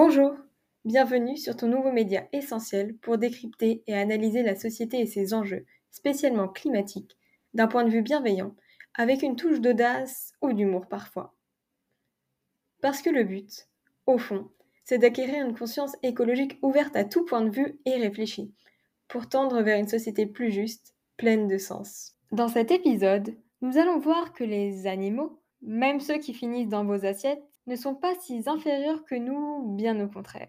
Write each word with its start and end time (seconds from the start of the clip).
Bonjour, 0.00 0.36
bienvenue 0.84 1.36
sur 1.36 1.56
ton 1.56 1.66
nouveau 1.66 1.90
média 1.90 2.28
essentiel 2.32 2.96
pour 2.98 3.18
décrypter 3.18 3.82
et 3.88 3.96
analyser 3.96 4.44
la 4.44 4.54
société 4.54 5.00
et 5.00 5.06
ses 5.06 5.34
enjeux, 5.34 5.66
spécialement 5.90 6.46
climatiques, 6.46 7.18
d'un 7.52 7.66
point 7.66 7.82
de 7.82 7.90
vue 7.90 8.02
bienveillant, 8.02 8.54
avec 8.94 9.22
une 9.22 9.34
touche 9.34 9.60
d'audace 9.60 10.34
ou 10.40 10.52
d'humour 10.52 10.86
parfois. 10.86 11.34
Parce 12.80 13.02
que 13.02 13.10
le 13.10 13.24
but, 13.24 13.66
au 14.06 14.18
fond, 14.18 14.48
c'est 14.84 14.98
d'acquérir 14.98 15.44
une 15.44 15.58
conscience 15.58 15.96
écologique 16.04 16.60
ouverte 16.62 16.94
à 16.94 17.02
tout 17.02 17.24
point 17.24 17.42
de 17.42 17.50
vue 17.50 17.80
et 17.84 17.96
réfléchie, 17.96 18.54
pour 19.08 19.28
tendre 19.28 19.62
vers 19.62 19.80
une 19.80 19.88
société 19.88 20.26
plus 20.26 20.52
juste, 20.52 20.94
pleine 21.16 21.48
de 21.48 21.58
sens. 21.58 22.14
Dans 22.30 22.46
cet 22.46 22.70
épisode, 22.70 23.36
nous 23.62 23.78
allons 23.78 23.98
voir 23.98 24.32
que 24.32 24.44
les 24.44 24.86
animaux, 24.86 25.42
même 25.60 25.98
ceux 25.98 26.18
qui 26.18 26.34
finissent 26.34 26.68
dans 26.68 26.84
vos 26.84 27.04
assiettes, 27.04 27.42
ne 27.68 27.76
sont 27.76 27.94
pas 27.94 28.14
si 28.20 28.42
inférieurs 28.46 29.04
que 29.04 29.14
nous, 29.14 29.74
bien 29.76 30.00
au 30.00 30.08
contraire. 30.08 30.48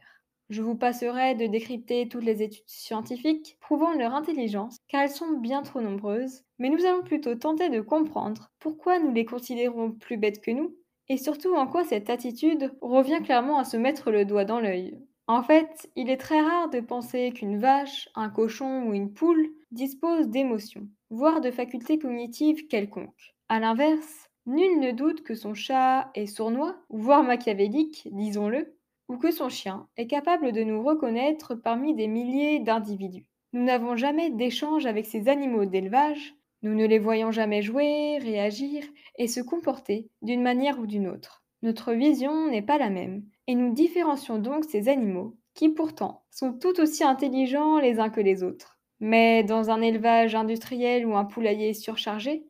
Je 0.50 0.64
vous 0.64 0.76
passerai 0.76 1.36
de 1.36 1.46
décrypter 1.46 2.08
toutes 2.08 2.24
les 2.24 2.42
études 2.42 2.64
scientifiques 2.66 3.58
prouvant 3.60 3.94
leur 3.94 4.16
intelligence, 4.16 4.78
car 4.88 5.04
elles 5.04 5.10
sont 5.10 5.38
bien 5.38 5.62
trop 5.62 5.82
nombreuses, 5.82 6.44
mais 6.58 6.70
nous 6.70 6.86
allons 6.86 7.04
plutôt 7.04 7.36
tenter 7.36 7.70
de 7.70 7.82
comprendre 7.82 8.50
pourquoi 8.58 9.00
nous 9.00 9.12
les 9.12 9.26
considérons 9.26 9.92
plus 9.92 10.18
bêtes 10.18 10.42
que 10.42 10.52
nous, 10.52 10.76
et 11.10 11.18
surtout 11.18 11.54
en 11.54 11.68
quoi 11.68 11.84
cette 11.84 12.10
attitude 12.10 12.74
revient 12.82 13.22
clairement 13.24 13.60
à 13.60 13.66
se 13.66 13.78
mettre 13.78 14.12
le 14.12 14.26
doigt 14.26 14.46
dans 14.46 14.60
l'œil. 14.60 14.98
En 15.28 15.44
fait, 15.44 15.92
il 15.96 16.10
est 16.10 16.18
très 16.18 16.42
rare 16.42 16.70
de 16.70 16.80
penser 16.80 17.32
qu'une 17.32 17.60
vache, 17.60 18.10
un 18.16 18.30
cochon 18.30 18.88
ou 18.88 18.94
une 18.94 19.14
poule 19.14 19.50
disposent 19.72 20.30
d'émotions, 20.30 20.88
voire 21.12 21.42
de 21.42 21.52
facultés 21.52 22.00
cognitives 22.00 22.66
quelconques. 22.68 23.36
A 23.50 23.60
l'inverse, 23.60 24.29
Nul 24.50 24.80
ne 24.80 24.92
doute 24.92 25.22
que 25.22 25.36
son 25.36 25.54
chat 25.54 26.10
est 26.16 26.26
sournois, 26.26 26.76
voire 26.90 27.22
machiavélique, 27.22 28.08
disons-le, 28.12 28.76
ou 29.08 29.18
que 29.18 29.30
son 29.30 29.48
chien 29.48 29.88
est 29.96 30.08
capable 30.08 30.54
de 30.54 30.64
nous 30.64 30.82
reconnaître 30.82 31.54
parmi 31.54 31.94
des 31.94 32.08
milliers 32.08 32.60
d'individus. 32.60 33.28
Nous 33.54 33.64
n'avons 33.64 33.96
jamais 33.96 34.32
d'échange 34.32 34.88
avec 34.88 35.06
ces 35.06 35.30
animaux 35.30 35.66
d'élevage, 35.66 36.34
nous 36.64 36.74
ne 36.74 36.88
les 36.88 36.98
voyons 36.98 37.30
jamais 37.30 37.62
jouer, 37.62 38.18
réagir 38.18 38.84
et 39.20 39.28
se 39.28 39.40
comporter 39.40 40.10
d'une 40.24 40.42
manière 40.42 40.80
ou 40.80 40.88
d'une 40.88 41.08
autre. 41.08 41.44
Notre 41.62 41.94
vision 41.94 42.48
n'est 42.48 42.64
pas 42.64 42.80
la 42.80 42.90
même, 42.90 43.22
et 43.46 43.54
nous 43.54 43.72
différencions 43.72 44.40
donc 44.40 44.66
ces 44.66 44.90
animaux, 44.90 45.38
qui 45.54 45.70
pourtant 45.70 46.24
sont 46.32 46.54
tout 46.54 46.82
aussi 46.82 47.04
intelligents 47.04 47.78
les 47.78 48.00
uns 48.00 48.10
que 48.10 48.20
les 48.20 48.42
autres. 48.42 48.80
Mais 49.00 49.44
dans 49.44 49.70
un 49.70 49.80
élevage 49.80 50.34
industriel 50.34 51.06
ou 51.06 51.16
un 51.16 51.26
poulailler 51.26 51.76
surchargé, 51.76 52.49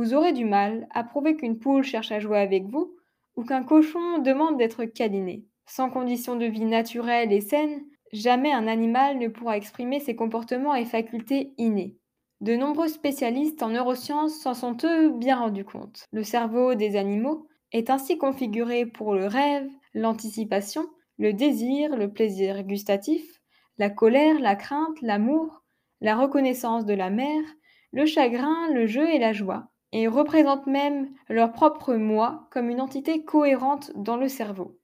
vous 0.00 0.14
aurez 0.14 0.32
du 0.32 0.46
mal 0.46 0.88
à 0.94 1.04
prouver 1.04 1.36
qu'une 1.36 1.58
poule 1.58 1.82
cherche 1.82 2.10
à 2.10 2.20
jouer 2.20 2.38
avec 2.38 2.64
vous 2.64 2.96
ou 3.36 3.44
qu'un 3.44 3.62
cochon 3.62 4.16
demande 4.16 4.56
d'être 4.56 4.86
câliné. 4.86 5.44
Sans 5.66 5.90
conditions 5.90 6.36
de 6.36 6.46
vie 6.46 6.64
naturelles 6.64 7.34
et 7.34 7.42
saines, 7.42 7.82
jamais 8.10 8.50
un 8.50 8.66
animal 8.66 9.18
ne 9.18 9.28
pourra 9.28 9.58
exprimer 9.58 10.00
ses 10.00 10.16
comportements 10.16 10.74
et 10.74 10.86
facultés 10.86 11.52
innés. 11.58 11.98
De 12.40 12.56
nombreux 12.56 12.88
spécialistes 12.88 13.62
en 13.62 13.68
neurosciences 13.68 14.40
s'en 14.40 14.54
sont 14.54 14.74
eux 14.84 15.10
bien 15.10 15.36
rendus 15.36 15.66
compte. 15.66 16.06
Le 16.12 16.22
cerveau 16.22 16.74
des 16.74 16.96
animaux 16.96 17.46
est 17.72 17.90
ainsi 17.90 18.16
configuré 18.16 18.86
pour 18.86 19.12
le 19.12 19.26
rêve, 19.26 19.68
l'anticipation, 19.92 20.86
le 21.18 21.34
désir, 21.34 21.94
le 21.94 22.10
plaisir 22.10 22.62
gustatif, 22.62 23.42
la 23.76 23.90
colère, 23.90 24.40
la 24.40 24.56
crainte, 24.56 25.02
l'amour, 25.02 25.62
la 26.00 26.16
reconnaissance 26.16 26.86
de 26.86 26.94
la 26.94 27.10
mère, 27.10 27.44
le 27.92 28.06
chagrin, 28.06 28.72
le 28.72 28.86
jeu 28.86 29.06
et 29.10 29.18
la 29.18 29.34
joie 29.34 29.70
et 29.92 30.06
représentent 30.06 30.66
même 30.66 31.10
leur 31.28 31.52
propre 31.52 31.94
moi 31.94 32.48
comme 32.50 32.70
une 32.70 32.80
entité 32.80 33.24
cohérente 33.24 33.92
dans 33.96 34.16
le 34.16 34.28
cerveau. 34.28 34.78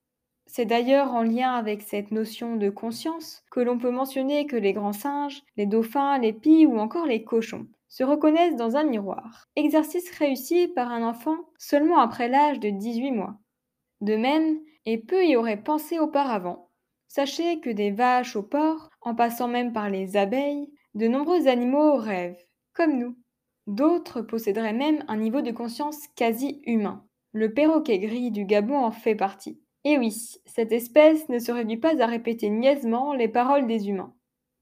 C'est 0.46 0.64
d'ailleurs 0.64 1.12
en 1.12 1.22
lien 1.22 1.52
avec 1.52 1.82
cette 1.82 2.12
notion 2.12 2.56
de 2.56 2.70
conscience 2.70 3.44
que 3.50 3.60
l'on 3.60 3.78
peut 3.78 3.90
mentionner 3.90 4.46
que 4.46 4.56
les 4.56 4.72
grands 4.72 4.92
singes, 4.92 5.42
les 5.56 5.66
dauphins, 5.66 6.18
les 6.18 6.32
pies 6.32 6.66
ou 6.66 6.78
encore 6.78 7.06
les 7.06 7.24
cochons 7.24 7.66
se 7.88 8.04
reconnaissent 8.04 8.56
dans 8.56 8.76
un 8.76 8.84
miroir, 8.84 9.46
exercice 9.56 10.10
réussi 10.18 10.68
par 10.68 10.90
un 10.90 11.02
enfant 11.02 11.36
seulement 11.58 11.98
après 11.98 12.28
l'âge 12.28 12.60
de 12.60 12.70
18 12.70 13.12
mois. 13.12 13.36
De 14.00 14.16
même, 14.16 14.58
et 14.84 14.98
peu 14.98 15.24
y 15.24 15.36
auraient 15.36 15.62
pensé 15.62 15.98
auparavant, 15.98 16.70
sachez 17.08 17.60
que 17.60 17.70
des 17.70 17.90
vaches 17.90 18.36
au 18.36 18.42
porc, 18.42 18.90
en 19.00 19.14
passant 19.14 19.48
même 19.48 19.72
par 19.72 19.88
les 19.88 20.16
abeilles, 20.16 20.70
de 20.94 21.08
nombreux 21.08 21.48
animaux 21.48 21.96
rêvent, 21.96 22.44
comme 22.72 22.98
nous. 22.98 23.16
D'autres 23.66 24.20
posséderaient 24.22 24.72
même 24.72 25.04
un 25.08 25.16
niveau 25.16 25.42
de 25.42 25.50
conscience 25.50 26.06
quasi 26.14 26.60
humain. 26.66 27.04
Le 27.32 27.52
perroquet 27.52 27.98
gris 27.98 28.30
du 28.30 28.44
Gabon 28.44 28.78
en 28.78 28.92
fait 28.92 29.14
partie. 29.16 29.60
Et 29.84 29.98
oui, 29.98 30.40
cette 30.46 30.72
espèce 30.72 31.28
ne 31.28 31.38
se 31.38 31.52
réduit 31.52 31.76
pas 31.76 32.00
à 32.00 32.06
répéter 32.06 32.48
niaisement 32.48 33.12
les 33.12 33.28
paroles 33.28 33.66
des 33.66 33.88
humains. 33.88 34.14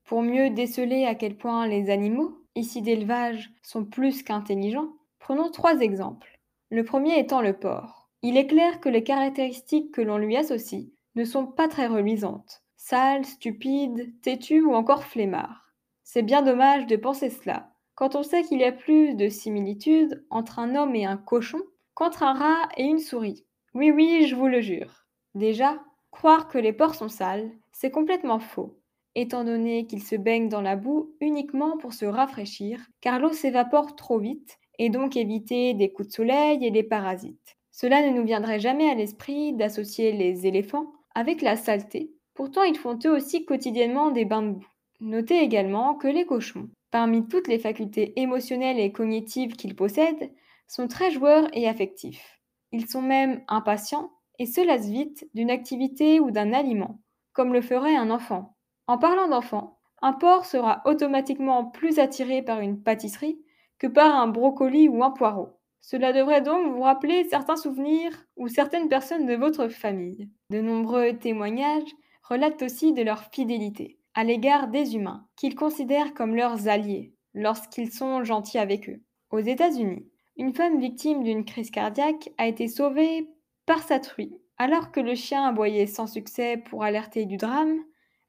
Pour 0.05 0.23
mieux 0.23 0.51
déceler 0.51 1.05
à 1.05 1.15
quel 1.15 1.37
point 1.37 1.67
les 1.67 1.91
animaux, 1.91 2.45
ici 2.55 2.83
d'élevage, 2.83 3.53
sont 3.63 3.85
plus 3.85 4.23
qu'intelligents, 4.23 4.93
prenons 5.19 5.51
trois 5.51 5.81
exemples. 5.81 6.41
Le 6.71 6.85
premier 6.85 7.19
étant 7.19 7.41
le 7.41 7.53
porc. 7.53 8.11
Il 8.23 8.37
est 8.37 8.47
clair 8.47 8.81
que 8.81 8.89
les 8.89 9.05
caractéristiques 9.05 9.93
que 9.93 10.03
l'on 10.03 10.19
lui 10.19 10.37
associe 10.37 10.87
ne 11.15 11.25
sont 11.25 11.47
pas 11.47 11.69
très 11.69 11.87
reluisantes. 11.87 12.63
Sale, 12.77 13.25
stupide, 13.25 14.21
têtu 14.23 14.63
ou 14.63 14.75
encore 14.75 15.05
flemmard. 15.05 15.73
C'est 16.03 16.23
bien 16.23 16.43
dommage 16.43 16.87
de 16.87 16.97
penser 16.97 17.31
cela, 17.31 17.74
quand 17.95 18.17
on 18.17 18.23
sait 18.23 18.43
qu'il 18.43 18.61
y 18.61 18.65
a 18.65 18.73
plus 18.73 19.15
de 19.15 19.29
similitudes 19.29 20.25
entre 20.31 20.59
un 20.59 20.75
homme 20.75 20.95
et 20.95 21.05
un 21.05 21.17
cochon 21.17 21.61
qu'entre 21.95 22.23
un 22.23 22.35
rat 22.35 22.69
et 22.77 22.85
une 22.85 22.99
souris. 22.99 23.47
Oui, 23.75 23.91
oui, 23.91 24.27
je 24.27 24.35
vous 24.35 24.49
le 24.49 24.61
jure. 24.61 25.07
Déjà, 25.35 25.81
croire 26.11 26.49
que 26.49 26.59
les 26.59 26.73
porcs 26.73 26.95
sont 26.95 27.09
sales, 27.09 27.51
c'est 27.73 27.91
complètement 27.91 28.39
faux, 28.39 28.79
étant 29.15 29.45
donné 29.45 29.87
qu'ils 29.87 30.03
se 30.03 30.17
baignent 30.17 30.49
dans 30.49 30.61
la 30.61 30.77
boue 30.77 31.15
uniquement 31.21 31.77
pour 31.77 31.93
se 31.93 32.05
rafraîchir, 32.05 32.81
car 33.01 33.19
l'eau 33.19 33.33
s'évapore 33.33 33.97
trop 33.97 34.19
vite, 34.19 34.59
et 34.79 34.91
donc 34.91 35.17
éviter 35.17 35.75
des 35.75 35.93
coups 35.93 36.09
de 36.09 36.15
soleil 36.15 36.65
et 36.65 36.71
des 36.71 36.83
parasites. 36.83 37.57
Cela 37.71 38.09
ne 38.09 38.17
nous 38.17 38.25
viendrait 38.25 38.61
jamais 38.61 38.91
à 38.91 38.95
l'esprit 38.95 39.53
d'associer 39.53 40.13
les 40.13 40.47
éléphants 40.47 40.93
avec 41.15 41.43
la 41.43 41.57
saleté, 41.57 42.13
pourtant 42.35 42.63
ils 42.63 42.79
font 42.79 42.99
eux 43.05 43.13
aussi 43.13 43.45
quotidiennement 43.45 44.11
des 44.11 44.25
bains 44.25 44.43
de 44.43 44.53
boue. 44.53 44.67
Notez 45.01 45.41
également 45.41 45.95
que 45.95 46.09
les 46.09 46.25
cochons 46.25 46.69
parmi 46.95 47.27
toutes 47.27 47.49
les 47.49 47.59
facultés 47.59 48.13
émotionnelles 48.21 48.79
et 48.79 48.93
cognitives 48.93 49.57
qu'ils 49.57 49.75
possèdent, 49.75 50.31
sont 50.69 50.87
très 50.87 51.11
joueurs 51.11 51.49
et 51.53 51.67
affectifs. 51.67 52.41
Ils 52.71 52.89
sont 52.89 53.03
même 53.03 53.43
impatients 53.49 54.13
et 54.39 54.47
se 54.47 54.65
lassent 54.65 54.91
vite 54.91 55.29
d'une 55.35 55.51
activité 55.51 56.21
ou 56.21 56.31
d'un 56.31 56.53
aliment, 56.53 57.01
comme 57.33 57.53
le 57.53 57.63
ferait 57.63 57.97
un 57.97 58.13
enfant. 58.13 58.55
En 58.87 58.97
parlant 58.97 59.27
d'enfant, 59.27 59.81
un 60.03 60.13
porc 60.13 60.45
sera 60.45 60.83
automatiquement 60.85 61.65
plus 61.65 61.99
attiré 61.99 62.43
par 62.43 62.61
une 62.61 62.81
pâtisserie 62.81 63.41
que 63.81 63.89
par 63.89 64.15
un 64.15 64.29
brocoli 64.29 64.89
ou 64.89 65.03
un 65.03 65.11
poireau. 65.11 65.49
Cela 65.81 66.13
devrait 66.13 66.43
donc 66.43 66.73
vous 66.73 66.83
rappeler 66.83 67.25
certains 67.25 67.57
souvenirs 67.57 68.13
ou 68.37 68.47
certaines 68.47 68.89
personnes 68.89 69.27
de 69.27 69.35
votre 69.35 69.67
famille. 69.67 70.31
De 70.51 70.61
nombreux 70.61 71.19
témoignages 71.19 71.91
relatent 72.23 72.63
aussi 72.63 72.93
de 72.93 73.03
leur 73.03 73.25
fidélité 73.33 73.99
à 74.15 74.23
l'égard 74.23 74.69
des 74.69 74.95
humains, 74.95 75.27
qu'ils 75.37 75.57
considèrent 75.57 76.15
comme 76.15 76.37
leurs 76.37 76.69
alliés, 76.69 77.13
lorsqu'ils 77.35 77.91
sont 77.91 78.23
gentils 78.23 78.59
avec 78.59 78.89
eux. 78.89 79.03
Aux 79.31 79.41
États-Unis, 79.41 80.07
une 80.37 80.55
femme 80.55 80.79
victime 80.79 81.25
d'une 81.25 81.45
crise 81.45 81.71
cardiaque 81.71 82.31
a 82.39 82.47
été 82.47 82.69
sauvée 82.69 83.29
par 83.67 83.83
sa 83.83 83.99
truie. 83.99 84.39
Alors 84.57 84.93
que 84.93 85.01
le 85.01 85.17
chien 85.17 85.45
aboyait 85.45 85.87
sans 85.87 86.07
succès 86.07 86.57
pour 86.57 86.85
alerter 86.85 87.27
du 87.27 87.37
drame, 87.37 87.77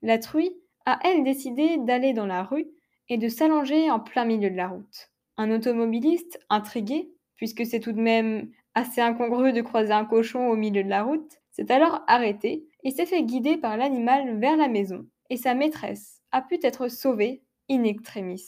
la 0.01 0.17
truie 0.17 0.51
a 0.85 0.99
elle 1.03 1.23
décidé 1.23 1.77
d'aller 1.77 2.13
dans 2.13 2.25
la 2.25 2.43
rue 2.43 2.67
et 3.09 3.17
de 3.17 3.29
s'allonger 3.29 3.91
en 3.91 3.99
plein 3.99 4.25
milieu 4.25 4.49
de 4.49 4.55
la 4.55 4.67
route. 4.67 5.11
Un 5.37 5.51
automobiliste, 5.51 6.39
intrigué, 6.49 7.11
puisque 7.35 7.65
c'est 7.65 7.79
tout 7.79 7.91
de 7.91 8.01
même 8.01 8.49
assez 8.73 9.01
incongru 9.01 9.53
de 9.53 9.61
croiser 9.61 9.93
un 9.93 10.05
cochon 10.05 10.47
au 10.47 10.55
milieu 10.55 10.83
de 10.83 10.89
la 10.89 11.03
route, 11.03 11.31
s'est 11.51 11.71
alors 11.71 12.01
arrêté 12.07 12.65
et 12.83 12.91
s'est 12.91 13.05
fait 13.05 13.23
guider 13.23 13.57
par 13.57 13.77
l'animal 13.77 14.39
vers 14.39 14.57
la 14.57 14.67
maison 14.67 15.05
et 15.29 15.37
sa 15.37 15.53
maîtresse 15.53 16.21
a 16.31 16.41
pu 16.41 16.59
être 16.63 16.87
sauvée 16.87 17.43
in 17.69 17.83
extremis. 17.83 18.43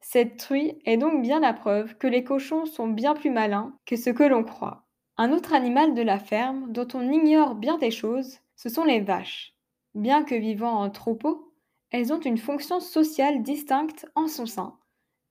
Cette 0.00 0.38
truie 0.38 0.78
est 0.84 0.96
donc 0.96 1.22
bien 1.22 1.40
la 1.40 1.52
preuve 1.52 1.96
que 1.96 2.06
les 2.06 2.24
cochons 2.24 2.64
sont 2.64 2.88
bien 2.88 3.14
plus 3.14 3.30
malins 3.30 3.76
que 3.86 3.96
ce 3.96 4.10
que 4.10 4.22
l'on 4.22 4.44
croit. 4.44 4.86
Un 5.16 5.32
autre 5.32 5.52
animal 5.52 5.94
de 5.94 6.02
la 6.02 6.18
ferme 6.18 6.72
dont 6.72 6.88
on 6.94 7.12
ignore 7.12 7.54
bien 7.54 7.76
des 7.76 7.90
choses, 7.90 8.38
ce 8.56 8.68
sont 8.68 8.84
les 8.84 9.00
vaches. 9.00 9.54
Bien 9.94 10.22
que 10.22 10.34
vivant 10.34 10.80
en 10.80 10.90
troupeau, 10.90 11.52
elles 11.90 12.12
ont 12.12 12.20
une 12.20 12.38
fonction 12.38 12.80
sociale 12.80 13.42
distincte 13.42 14.06
en 14.14 14.28
son 14.28 14.46
sein 14.46 14.78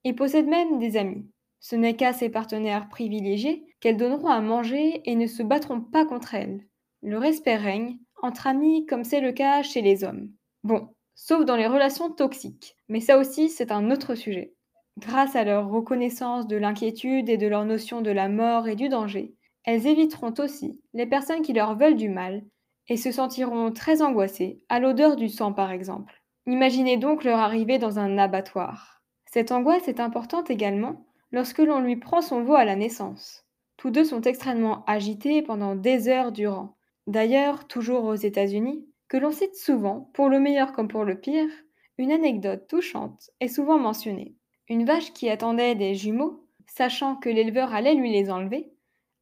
et 0.03 0.13
possèdent 0.13 0.47
même 0.47 0.77
des 0.77 0.97
amis. 0.97 1.25
Ce 1.59 1.75
n'est 1.75 1.95
qu'à 1.95 2.13
ses 2.13 2.29
partenaires 2.29 2.89
privilégiés 2.89 3.65
qu'elles 3.79 3.97
donneront 3.97 4.27
à 4.27 4.41
manger 4.41 5.01
et 5.05 5.15
ne 5.15 5.27
se 5.27 5.43
battront 5.43 5.81
pas 5.81 6.05
contre 6.05 6.35
elles. 6.35 6.65
Le 7.01 7.17
respect 7.17 7.55
règne 7.55 7.97
entre 8.21 8.47
amis 8.47 8.85
comme 8.85 9.03
c'est 9.03 9.21
le 9.21 9.31
cas 9.31 9.63
chez 9.63 9.81
les 9.81 10.03
hommes. 10.03 10.29
Bon, 10.63 10.89
sauf 11.15 11.45
dans 11.45 11.55
les 11.55 11.67
relations 11.67 12.11
toxiques, 12.11 12.75
mais 12.89 12.99
ça 12.99 13.17
aussi 13.17 13.49
c'est 13.49 13.71
un 13.71 13.91
autre 13.91 14.15
sujet. 14.15 14.53
Grâce 14.97 15.35
à 15.35 15.43
leur 15.45 15.69
reconnaissance 15.69 16.47
de 16.47 16.57
l'inquiétude 16.57 17.29
et 17.29 17.37
de 17.37 17.47
leur 17.47 17.65
notion 17.65 18.01
de 18.01 18.11
la 18.11 18.27
mort 18.27 18.67
et 18.67 18.75
du 18.75 18.89
danger, 18.89 19.33
elles 19.63 19.87
éviteront 19.87 20.33
aussi 20.39 20.81
les 20.93 21.05
personnes 21.05 21.41
qui 21.41 21.53
leur 21.53 21.77
veulent 21.77 21.95
du 21.95 22.09
mal 22.09 22.43
et 22.89 22.97
se 22.97 23.11
sentiront 23.11 23.71
très 23.71 24.01
angoissés 24.01 24.63
à 24.67 24.79
l'odeur 24.79 25.15
du 25.15 25.29
sang 25.29 25.53
par 25.53 25.71
exemple. 25.71 26.21
Imaginez 26.47 26.97
donc 26.97 27.23
leur 27.23 27.39
arrivée 27.39 27.77
dans 27.77 27.99
un 27.99 28.17
abattoir. 28.17 29.01
Cette 29.25 29.51
angoisse 29.51 29.87
est 29.87 29.99
importante 29.99 30.49
également 30.49 31.05
lorsque 31.31 31.59
l'on 31.59 31.79
lui 31.79 31.95
prend 31.95 32.21
son 32.21 32.43
veau 32.43 32.55
à 32.55 32.65
la 32.65 32.75
naissance. 32.75 33.45
Tous 33.77 33.91
deux 33.91 34.03
sont 34.03 34.21
extrêmement 34.21 34.83
agités 34.85 35.41
pendant 35.41 35.75
des 35.75 36.09
heures 36.09 36.31
durant. 36.31 36.75
D'ailleurs, 37.07 37.67
toujours 37.67 38.05
aux 38.05 38.15
États-Unis, 38.15 38.88
que 39.09 39.17
l'on 39.17 39.31
cite 39.31 39.55
souvent, 39.55 40.09
pour 40.13 40.29
le 40.29 40.39
meilleur 40.39 40.71
comme 40.71 40.87
pour 40.87 41.03
le 41.03 41.19
pire, 41.19 41.49
une 41.97 42.11
anecdote 42.11 42.67
touchante 42.67 43.31
est 43.39 43.47
souvent 43.47 43.79
mentionnée. 43.79 44.35
Une 44.69 44.85
vache 44.85 45.11
qui 45.13 45.29
attendait 45.29 45.75
des 45.75 45.95
jumeaux, 45.95 46.45
sachant 46.67 47.15
que 47.15 47.27
l'éleveur 47.27 47.73
allait 47.73 47.95
lui 47.95 48.11
les 48.11 48.29
enlever, 48.29 48.71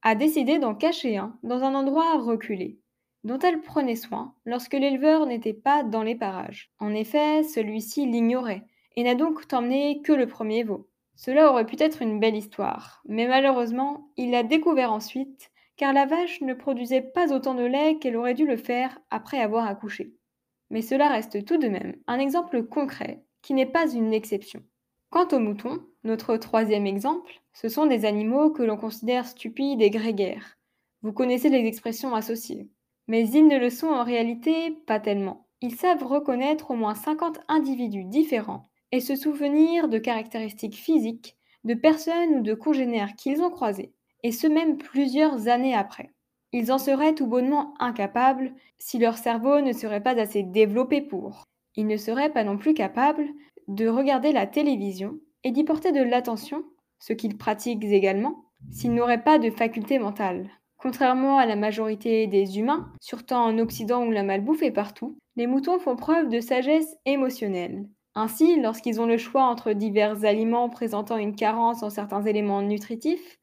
a 0.04 0.14
décidé 0.14 0.60
d'en 0.60 0.76
cacher 0.76 1.18
un 1.18 1.38
dans 1.42 1.64
un 1.64 1.74
endroit 1.74 2.20
reculé, 2.20 2.80
dont 3.24 3.40
elle 3.40 3.62
prenait 3.62 3.96
soin 3.96 4.36
lorsque 4.46 4.74
l'éleveur 4.74 5.26
n'était 5.26 5.54
pas 5.54 5.84
dans 5.84 6.04
les 6.04 6.16
parages. 6.16 6.70
En 6.80 6.94
effet, 6.94 7.44
celui-ci 7.44 8.06
l'ignorait 8.06 8.66
et 8.98 9.04
n'a 9.04 9.16
donc 9.16 9.42
emmené 9.54 10.02
que 10.02 10.12
le 10.12 10.28
premier 10.28 10.64
veau. 10.64 10.90
Cela 11.16 11.50
aurait 11.50 11.66
pu 11.66 11.78
être 11.80 12.02
une 12.02 12.20
belle 12.20 12.36
histoire, 12.36 13.02
mais 13.08 13.28
malheureusement, 13.28 14.12
il 14.18 14.32
l'a 14.32 14.44
découvert 14.44 14.92
ensuite, 14.92 15.50
car 15.78 15.94
la 15.94 16.06
vache 16.06 16.42
ne 16.42 16.54
produisait 16.54 17.02
pas 17.02 17.32
autant 17.32 17.54
de 17.54 17.64
lait 17.64 17.98
qu'elle 18.00 18.18
aurait 18.18 18.34
dû 18.34 18.46
le 18.46 18.58
faire 18.58 19.00
après 19.10 19.40
avoir 19.40 19.66
accouché. 19.68 20.14
Mais 20.70 20.82
cela 20.82 21.08
reste 21.08 21.46
tout 21.46 21.58
de 21.58 21.68
même 21.68 21.96
un 22.08 22.20
exemple 22.20 22.64
concret 22.64 23.24
qui 23.42 23.54
n'est 23.54 23.66
pas 23.66 23.90
une 23.90 24.14
exception. 24.14 24.62
Quant 25.10 25.28
aux 25.32 25.40
moutons, 25.40 25.80
notre 26.04 26.36
troisième 26.36 26.86
exemple, 26.86 27.42
ce 27.54 27.70
sont 27.70 27.86
des 27.86 28.04
animaux 28.04 28.50
que 28.50 28.64
l'on 28.64 28.76
considère 28.76 29.26
stupides 29.26 29.82
et 29.82 29.90
grégaires. 29.90 30.58
Vous 31.02 31.14
connaissez 31.14 31.50
les 31.50 31.66
expressions 31.66 32.14
associées. 32.14 32.70
Mais 33.08 33.30
ils 33.30 33.48
ne 33.48 33.58
le 33.58 33.70
sont 33.70 33.88
en 33.88 34.04
réalité 34.04 34.72
pas 34.86 35.00
tellement. 35.00 35.48
Ils 35.62 35.76
savent 35.76 36.04
reconnaître 36.04 36.72
au 36.72 36.76
moins 36.76 36.96
50 36.96 37.40
individus 37.48 38.04
différents 38.04 38.70
et 38.92 39.00
se 39.00 39.16
souvenir 39.16 39.88
de 39.88 39.98
caractéristiques 39.98 40.76
physiques 40.76 41.38
de 41.64 41.74
personnes 41.74 42.36
ou 42.36 42.42
de 42.42 42.54
congénères 42.54 43.16
qu'ils 43.16 43.42
ont 43.42 43.50
croisés, 43.50 43.94
et 44.24 44.32
ce 44.32 44.48
même 44.48 44.78
plusieurs 44.78 45.48
années 45.48 45.76
après. 45.76 46.12
Ils 46.54 46.72
en 46.72 46.78
seraient 46.78 47.14
tout 47.14 47.28
bonnement 47.28 47.74
incapables 47.80 48.54
si 48.80 49.00
leur 49.00 49.18
cerveau 49.18 49.62
ne 49.62 49.74
serait 49.74 50.04
pas 50.04 50.20
assez 50.20 50.44
développé 50.44 51.02
pour. 51.02 51.44
Ils 51.76 51.88
ne 51.88 51.98
seraient 51.98 52.32
pas 52.32 52.44
non 52.44 52.58
plus 52.58 52.74
capables 52.74 53.28
de 53.68 53.88
regarder 53.88 54.32
la 54.32 54.48
télévision 54.48 55.20
et 55.44 55.52
d'y 55.52 55.64
porter 55.64 55.92
de 55.92 56.02
l'attention, 56.02 56.64
ce 57.00 57.14
qu'ils 57.14 57.38
pratiquent 57.38 57.84
également, 57.84 58.46
s'ils 58.72 58.94
n'auraient 58.94 59.24
pas 59.24 59.40
de 59.40 59.50
faculté 59.50 60.00
mentale. 60.00 60.50
Contrairement 60.78 61.38
à 61.38 61.46
la 61.46 61.56
majorité 61.56 62.28
des 62.28 62.60
humains, 62.60 62.92
surtout 63.02 63.34
en 63.34 63.58
Occident 63.60 64.06
où 64.06 64.12
la 64.12 64.24
malbouffe 64.24 64.64
est 64.64 64.72
partout, 64.72 65.18
les 65.36 65.48
moutons 65.48 65.80
font 65.80 65.96
preuve 65.96 66.30
de 66.30 66.40
sagesse 66.40 66.96
émotionnelle. 67.06 67.88
Ainsi, 68.16 68.60
lorsqu'ils 68.60 69.00
ont 69.00 69.06
le 69.06 69.18
choix 69.18 69.44
entre 69.44 69.74
divers 69.74 70.26
aliments 70.26 70.70
présentant 70.70 71.18
une 71.18 71.36
carence 71.36 71.84
en 71.84 71.90
certains 71.90 72.24
éléments 72.24 72.64
nutritifs, 72.64 73.37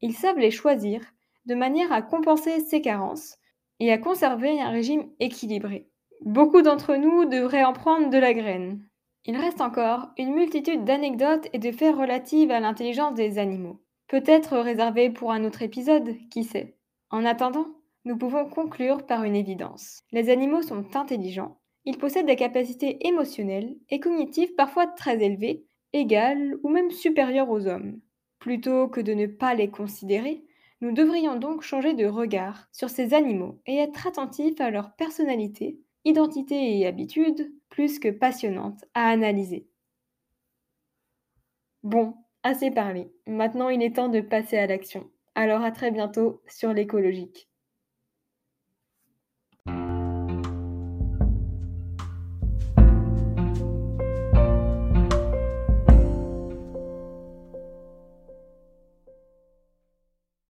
ils 0.00 0.14
savent 0.14 0.38
les 0.38 0.50
choisir 0.50 1.00
de 1.46 1.54
manière 1.54 1.92
à 1.92 2.02
compenser 2.02 2.60
ces 2.60 2.80
carences 2.80 3.38
et 3.80 3.92
à 3.92 3.98
conserver 3.98 4.60
un 4.60 4.70
régime 4.70 5.08
équilibré. 5.20 5.88
Beaucoup 6.22 6.62
d'entre 6.62 6.96
nous 6.96 7.24
devraient 7.24 7.64
en 7.64 7.72
prendre 7.72 8.10
de 8.10 8.18
la 8.18 8.34
graine. 8.34 8.82
Il 9.24 9.36
reste 9.36 9.60
encore 9.60 10.08
une 10.18 10.34
multitude 10.34 10.84
d'anecdotes 10.84 11.48
et 11.52 11.58
de 11.58 11.72
faits 11.72 11.94
relatifs 11.94 12.50
à 12.50 12.60
l'intelligence 12.60 13.14
des 13.14 13.38
animaux. 13.38 13.80
Peut-être 14.08 14.58
réservés 14.58 15.10
pour 15.10 15.32
un 15.32 15.44
autre 15.44 15.62
épisode, 15.62 16.16
qui 16.30 16.44
sait. 16.44 16.76
En 17.10 17.24
attendant, 17.24 17.68
nous 18.04 18.16
pouvons 18.16 18.46
conclure 18.46 19.06
par 19.06 19.24
une 19.24 19.36
évidence. 19.36 20.00
Les 20.12 20.30
animaux 20.30 20.62
sont 20.62 20.96
intelligents 20.96 21.58
ils 21.88 21.96
possèdent 21.96 22.26
des 22.26 22.36
capacités 22.36 23.06
émotionnelles 23.08 23.74
et 23.88 23.98
cognitives 23.98 24.54
parfois 24.54 24.86
très 24.86 25.24
élevées, 25.24 25.64
égales 25.94 26.56
ou 26.62 26.68
même 26.68 26.90
supérieures 26.90 27.48
aux 27.48 27.66
hommes. 27.66 27.98
Plutôt 28.38 28.88
que 28.88 29.00
de 29.00 29.14
ne 29.14 29.26
pas 29.26 29.54
les 29.54 29.70
considérer, 29.70 30.44
nous 30.80 30.92
devrions 30.92 31.36
donc 31.36 31.62
changer 31.62 31.94
de 31.94 32.06
regard 32.06 32.68
sur 32.72 32.88
ces 32.88 33.14
animaux 33.14 33.60
et 33.66 33.76
être 33.76 34.06
attentifs 34.06 34.60
à 34.60 34.70
leur 34.70 34.94
personnalité, 34.94 35.80
identité 36.04 36.78
et 36.78 36.86
habitudes, 36.86 37.52
plus 37.68 37.98
que 37.98 38.08
passionnantes 38.08 38.84
à 38.94 39.08
analyser. 39.08 39.66
Bon, 41.82 42.14
assez 42.42 42.70
parlé. 42.70 43.10
Maintenant 43.26 43.68
il 43.68 43.82
est 43.82 43.96
temps 43.96 44.08
de 44.08 44.20
passer 44.20 44.58
à 44.58 44.66
l'action. 44.66 45.10
Alors 45.34 45.62
à 45.62 45.72
très 45.72 45.90
bientôt 45.90 46.42
sur 46.46 46.72
l'écologique. 46.72 47.47